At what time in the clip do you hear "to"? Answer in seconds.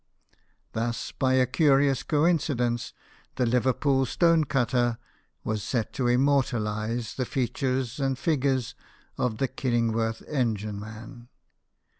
5.93-6.07